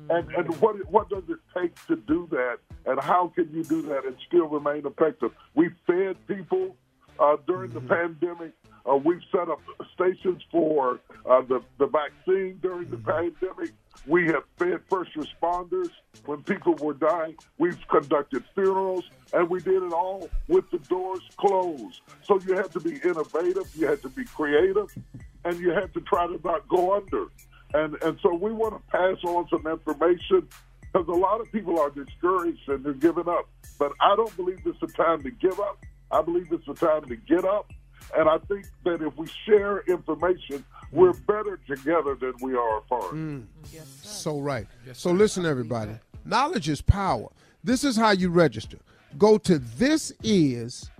And 0.10 0.32
and 0.32 0.56
what 0.62 0.75
what 0.91 1.10
does 1.10 1.24
it 1.29 1.39
take 1.58 1.74
to 1.88 1.96
do 1.96 2.27
that? 2.32 2.58
And 2.86 3.00
how 3.00 3.32
can 3.36 3.50
you 3.51 3.63
do 3.63 3.82
that 3.84 4.06
and 4.06 4.15
still 4.27 4.48
remain 4.48 4.86
effective? 4.86 5.32
We 5.56 5.70
fed 5.86 6.15
people 6.27 6.75
uh, 7.20 7.38
during 7.48 7.72
the 7.72 7.82
pandemic. 7.82 8.53
Uh, 8.89 8.96
we've 8.96 9.22
set 9.32 9.50
up 9.50 9.62
stations 9.94 10.41
for 10.51 11.00
uh, 11.29 11.41
the, 11.41 11.62
the 11.77 11.88
vaccine 11.88 12.60
during 12.62 12.89
the 12.89 12.98
pandemic. 12.98 13.74
We 14.08 14.26
have 14.28 14.44
fed 14.58 14.80
first 14.90 15.12
responders 15.16 15.90
when 16.26 16.42
people 16.44 16.76
were 16.76 16.94
dying. 16.94 17.36
We've 17.58 17.78
conducted 17.90 18.44
funerals, 18.56 19.04
and 19.34 19.50
we 19.50 19.60
did 19.60 19.84
it 19.84 19.92
all 19.92 20.30
with 20.48 20.70
the 20.72 20.80
doors 20.80 21.20
closed. 21.36 22.00
So 22.24 22.40
you 22.48 22.56
had 22.56 22.72
to 22.72 22.80
be 22.80 23.00
innovative, 23.04 23.70
you 23.76 23.88
had 23.88 24.02
to 24.04 24.10
be 24.10 24.24
creative, 24.24 24.96
and 25.44 25.60
you 25.60 25.72
had 25.72 25.94
to 25.94 26.02
try 26.02 26.26
to 26.26 26.40
not 26.44 26.68
go 26.70 26.96
under. 26.96 27.26
And 27.74 28.02
and 28.02 28.18
so 28.24 28.34
we 28.34 28.54
want 28.54 28.76
to 28.76 28.98
pass 28.98 29.18
on 29.26 29.48
some 29.50 29.68
information 29.68 30.48
because 30.82 31.08
a 31.10 31.12
lot 31.12 31.42
of 31.42 31.52
people 31.52 31.78
are 31.78 31.90
discouraged 31.90 32.68
and 32.70 32.86
they're 32.86 32.94
giving 32.94 33.28
up. 33.28 33.50
But 33.78 33.92
I 34.00 34.16
don't 34.16 34.36
believe 34.38 34.60
it's 34.66 34.82
a 34.82 34.88
time 34.88 35.22
to 35.24 35.32
give 35.32 35.60
up. 35.60 35.86
I 36.12 36.22
believe 36.22 36.48
it's 36.52 36.68
a 36.68 36.74
time 36.74 37.04
to 37.06 37.16
get 37.18 37.44
up. 37.44 37.72
And 38.16 38.30
I 38.30 38.38
think 38.48 38.68
that 38.86 39.02
if 39.02 39.18
we 39.18 39.28
share 39.46 39.82
information, 39.82 40.64
we're 40.91 41.13
better 41.13 41.60
together 41.67 42.15
than 42.15 42.34
we 42.41 42.56
are 42.56 42.77
apart. 42.77 43.13
Mm. 43.13 43.46
Yes, 43.72 43.88
so 44.01 44.39
right. 44.39 44.67
Yes, 44.86 45.00
so 45.00 45.12
listen, 45.12 45.46
everybody. 45.46 45.91
Knowledge 46.25 46.70
is 46.70 46.82
power. 46.82 47.29
This 47.63 47.84
is 47.84 47.96
how 47.96 48.12
you 48.12 48.29
register. 48.29 48.77
Go 49.17 49.38
to 49.39 49.60
thisisils.org. 49.60 50.96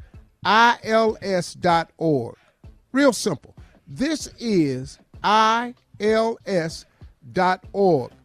Real 2.92 3.14
simple. 3.14 3.56
This 3.88 4.28
is 4.40 5.00
ils.org. 6.00 6.86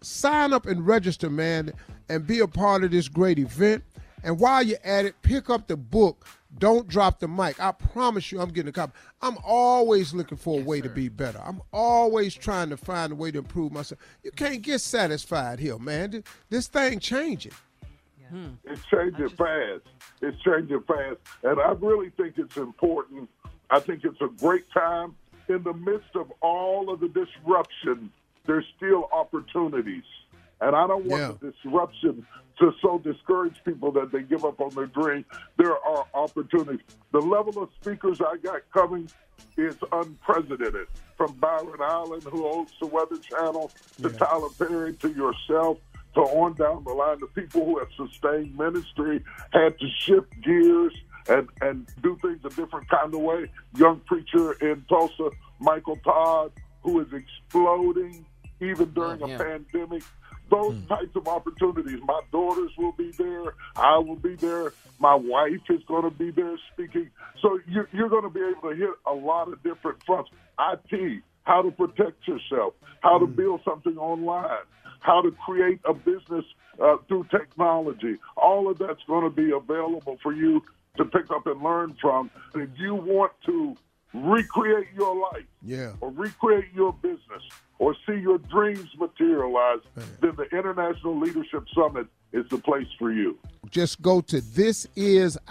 Sign 0.00 0.52
up 0.52 0.66
and 0.66 0.86
register, 0.86 1.30
man, 1.30 1.72
and 2.08 2.26
be 2.26 2.40
a 2.40 2.48
part 2.48 2.84
of 2.84 2.90
this 2.90 3.08
great 3.08 3.38
event. 3.38 3.84
And 4.24 4.38
while 4.38 4.62
you're 4.62 4.78
at 4.84 5.04
it, 5.04 5.14
pick 5.22 5.50
up 5.50 5.66
the 5.66 5.76
book 5.76 6.26
don't 6.58 6.86
drop 6.86 7.20
the 7.20 7.28
mic. 7.28 7.60
I 7.60 7.72
promise 7.72 8.30
you, 8.30 8.40
I'm 8.40 8.50
getting 8.50 8.68
a 8.68 8.72
copy. 8.72 8.92
I'm 9.20 9.38
always 9.44 10.12
looking 10.12 10.38
for 10.38 10.56
a 10.56 10.58
yes, 10.58 10.66
way 10.66 10.80
sir. 10.80 10.88
to 10.88 10.90
be 10.90 11.08
better. 11.08 11.40
I'm 11.44 11.62
always 11.72 12.34
trying 12.34 12.70
to 12.70 12.76
find 12.76 13.12
a 13.12 13.14
way 13.14 13.30
to 13.30 13.38
improve 13.38 13.72
myself. 13.72 14.00
You 14.22 14.30
can't 14.32 14.62
get 14.62 14.80
satisfied 14.80 15.58
here, 15.58 15.78
man. 15.78 16.22
This 16.50 16.66
thing 16.68 16.98
changing. 16.98 17.52
Hmm. 18.28 18.50
It's 18.64 18.82
changing 18.86 19.28
just... 19.28 19.36
fast. 19.36 19.82
It's 20.20 20.40
changing 20.42 20.82
fast. 20.82 21.18
And 21.42 21.60
I 21.60 21.72
really 21.72 22.10
think 22.10 22.34
it's 22.38 22.56
important. 22.56 23.28
I 23.70 23.80
think 23.80 24.04
it's 24.04 24.20
a 24.20 24.28
great 24.28 24.64
time. 24.72 25.14
In 25.48 25.62
the 25.64 25.74
midst 25.74 26.14
of 26.14 26.32
all 26.40 26.92
of 26.92 27.00
the 27.00 27.08
disruption, 27.08 28.10
there's 28.46 28.64
still 28.76 29.08
opportunities. 29.12 30.04
And 30.62 30.76
I 30.76 30.86
don't 30.86 31.04
want 31.06 31.22
yeah. 31.22 31.32
the 31.40 31.50
disruption 31.50 32.24
to 32.60 32.72
so 32.80 32.98
discourage 32.98 33.56
people 33.64 33.90
that 33.92 34.12
they 34.12 34.22
give 34.22 34.44
up 34.44 34.60
on 34.60 34.70
their 34.70 34.86
dream. 34.86 35.24
There 35.58 35.76
are 35.76 36.06
opportunities. 36.14 36.86
The 37.10 37.18
level 37.18 37.60
of 37.62 37.68
speakers 37.80 38.20
I 38.20 38.36
got 38.36 38.62
coming 38.72 39.10
is 39.56 39.74
unprecedented. 39.90 40.86
From 41.16 41.32
Byron 41.34 41.80
Allen, 41.82 42.20
who 42.22 42.46
owns 42.46 42.70
the 42.80 42.86
Weather 42.86 43.16
Channel, 43.16 43.72
to 44.02 44.10
yeah. 44.10 44.16
Tyler 44.18 44.48
Perry, 44.56 44.94
to 44.94 45.08
yourself, 45.12 45.78
to 46.14 46.20
on 46.20 46.54
down 46.54 46.84
the 46.84 46.92
line, 46.92 47.18
the 47.18 47.26
people 47.26 47.64
who 47.64 47.78
have 47.80 47.88
sustained 47.96 48.56
ministry 48.56 49.24
had 49.52 49.76
to 49.80 49.86
shift 49.98 50.30
gears 50.42 50.94
and, 51.28 51.48
and 51.60 51.88
do 52.02 52.16
things 52.22 52.40
a 52.44 52.50
different 52.50 52.88
kind 52.88 53.12
of 53.12 53.20
way. 53.20 53.50
Young 53.76 54.00
preacher 54.06 54.52
in 54.52 54.84
Tulsa, 54.88 55.30
Michael 55.58 55.96
Todd, 55.96 56.52
who 56.82 57.00
is 57.00 57.08
exploding 57.12 58.24
even 58.60 58.92
during 58.92 59.22
oh, 59.22 59.26
yeah, 59.26 59.38
yeah. 59.38 59.42
a 59.42 59.58
pandemic 59.58 60.02
those 60.52 60.74
mm. 60.74 60.88
types 60.88 61.16
of 61.16 61.26
opportunities. 61.26 61.98
My 62.04 62.20
daughters 62.30 62.70
will 62.76 62.92
be 62.92 63.10
there. 63.12 63.54
I 63.74 63.96
will 63.98 64.16
be 64.16 64.36
there. 64.36 64.74
My 64.98 65.14
wife 65.14 65.62
is 65.70 65.82
going 65.88 66.04
to 66.04 66.10
be 66.10 66.30
there 66.30 66.56
speaking. 66.72 67.10
So 67.40 67.58
you're, 67.66 67.88
you're 67.92 68.10
going 68.10 68.24
to 68.24 68.30
be 68.30 68.40
able 68.40 68.70
to 68.70 68.76
hit 68.76 68.90
a 69.06 69.14
lot 69.14 69.48
of 69.48 69.62
different 69.62 70.02
fronts. 70.04 70.30
IT, 70.60 71.22
how 71.44 71.62
to 71.62 71.70
protect 71.70 72.28
yourself, 72.28 72.74
how 73.00 73.18
to 73.18 73.26
hmm. 73.26 73.32
build 73.32 73.60
something 73.64 73.96
online, 73.96 74.64
how 75.00 75.22
to 75.22 75.32
create 75.44 75.80
a 75.86 75.94
business 75.94 76.44
uh, 76.80 76.96
through 77.08 77.26
technology. 77.30 78.18
All 78.36 78.70
of 78.70 78.78
that's 78.78 79.02
going 79.06 79.24
to 79.24 79.30
be 79.30 79.50
available 79.52 80.18
for 80.22 80.32
you 80.32 80.62
to 80.98 81.04
pick 81.06 81.30
up 81.30 81.46
and 81.46 81.62
learn 81.62 81.96
from. 82.00 82.30
If 82.54 82.68
you 82.76 82.94
want 82.94 83.32
to 83.46 83.74
recreate 84.14 84.88
your 84.94 85.16
life, 85.16 85.46
yeah, 85.64 85.92
or 86.00 86.10
recreate 86.10 86.66
your 86.74 86.92
business, 86.92 87.42
or 87.82 87.94
see 88.06 88.14
your 88.14 88.38
dreams 88.38 88.88
materialize, 88.96 89.80
then 90.20 90.36
the 90.36 90.46
International 90.56 91.18
Leadership 91.18 91.64
Summit 91.74 92.06
is 92.32 92.48
the 92.48 92.58
place 92.58 92.86
for 92.96 93.10
you. 93.10 93.36
Just 93.70 94.00
go 94.00 94.20
to 94.20 94.40
thisisils.org 94.40 95.48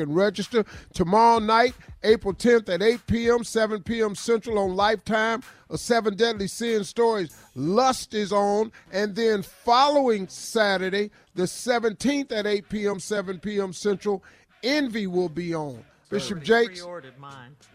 and 0.00 0.16
register. 0.16 0.64
Tomorrow 0.92 1.38
night, 1.38 1.74
April 2.02 2.34
10th 2.34 2.68
at 2.68 2.82
8 2.82 3.06
p.m., 3.06 3.44
7 3.44 3.84
p.m. 3.84 4.16
Central 4.16 4.58
on 4.58 4.74
Lifetime, 4.74 5.44
a 5.70 5.78
Seven 5.78 6.16
Deadly 6.16 6.48
Sin 6.48 6.82
Stories. 6.82 7.30
Lust 7.54 8.12
is 8.12 8.32
on. 8.32 8.72
And 8.92 9.14
then 9.14 9.42
following 9.42 10.26
Saturday, 10.26 11.12
the 11.36 11.44
17th 11.44 12.32
at 12.32 12.48
8 12.48 12.68
p.m., 12.68 12.98
7 12.98 13.38
p.m. 13.38 13.72
Central, 13.72 14.24
Envy 14.64 15.06
will 15.06 15.28
be 15.28 15.54
on. 15.54 15.84
Bishop 16.10 16.42
Jakes. 16.42 16.84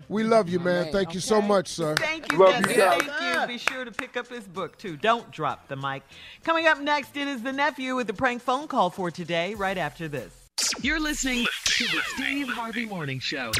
We 0.07 0.23
love 0.23 0.49
you, 0.49 0.59
man. 0.59 0.91
Thank 0.91 1.13
you 1.13 1.19
so 1.19 1.41
much, 1.41 1.67
sir. 1.67 1.95
Thank 1.95 2.31
you, 2.31 2.37
love 2.37 2.55
you 2.61 2.73
Thank 2.73 3.03
you. 3.03 3.47
Be 3.47 3.57
sure 3.57 3.85
to 3.85 3.91
pick 3.91 4.17
up 4.17 4.27
his 4.27 4.47
book, 4.47 4.77
too. 4.77 4.97
Don't 4.97 5.29
drop 5.31 5.67
the 5.67 5.75
mic. 5.75 6.03
Coming 6.43 6.67
up 6.67 6.79
next, 6.79 7.15
it 7.17 7.27
is 7.27 7.41
the 7.41 7.53
nephew 7.53 7.95
with 7.95 8.07
the 8.07 8.13
prank 8.13 8.41
phone 8.41 8.67
call 8.67 8.89
for 8.89 9.11
today, 9.11 9.53
right 9.55 9.77
after 9.77 10.07
this. 10.07 10.33
You're 10.81 10.99
listening 10.99 11.45
to 11.65 11.83
the 11.85 12.01
Steve 12.15 12.49
Harvey 12.49 12.85
Morning 12.85 13.19
Show. 13.19 13.51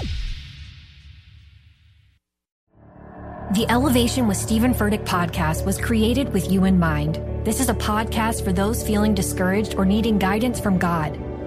The 3.53 3.65
Elevation 3.69 4.27
with 4.27 4.37
Stephen 4.37 4.75
Furtick 4.75 5.05
podcast 5.05 5.65
was 5.65 5.79
created 5.79 6.31
with 6.33 6.51
you 6.51 6.65
in 6.65 6.77
mind. 6.77 7.19
This 7.43 7.59
is 7.59 7.69
a 7.69 7.73
podcast 7.73 8.43
for 8.43 8.53
those 8.53 8.85
feeling 8.85 9.15
discouraged 9.15 9.73
or 9.75 9.85
needing 9.85 10.19
guidance 10.19 10.59
from 10.59 10.77
God. 10.77 11.19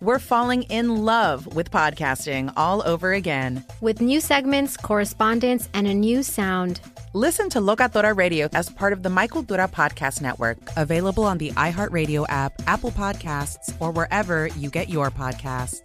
we're 0.00 0.18
falling 0.18 0.62
in 0.64 1.04
love 1.04 1.54
with 1.54 1.70
podcasting 1.70 2.52
all 2.56 2.86
over 2.86 3.12
again. 3.12 3.64
With 3.80 4.00
new 4.00 4.20
segments, 4.20 4.76
correspondence, 4.76 5.68
and 5.74 5.86
a 5.86 5.94
new 5.94 6.22
sound. 6.22 6.80
Listen 7.14 7.50
to 7.50 7.58
Locatora 7.58 8.16
Radio 8.16 8.48
as 8.52 8.68
part 8.68 8.92
of 8.92 9.02
the 9.02 9.10
My 9.10 9.26
Cultura 9.26 9.70
Podcast 9.70 10.20
Network, 10.20 10.58
available 10.76 11.24
on 11.24 11.38
the 11.38 11.50
iHeartRadio 11.52 12.26
app, 12.28 12.52
Apple 12.66 12.90
Podcasts, 12.90 13.74
or 13.80 13.90
wherever 13.90 14.46
you 14.48 14.70
get 14.70 14.88
your 14.88 15.10
podcasts. 15.10 15.80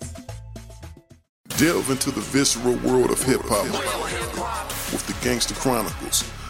Delve 1.58 1.92
into 1.92 2.12
the 2.12 2.22
visceral 2.22 2.76
world 2.78 3.12
of 3.12 3.22
hip 3.24 3.42
hop 3.44 3.66
with 4.92 5.06
the 5.08 5.26
Gangster 5.26 5.56
Chronicles 5.56 6.24